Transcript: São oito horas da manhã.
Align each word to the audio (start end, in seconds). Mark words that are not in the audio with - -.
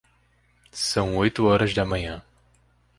São 0.73 1.15
oito 1.15 1.45
horas 1.45 1.75
da 1.75 1.85
manhã. 1.85 2.23